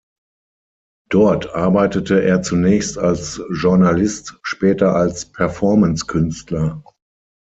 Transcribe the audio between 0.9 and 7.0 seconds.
Dort arbeitete er zunächst als Journalist, später als Performancekünstler.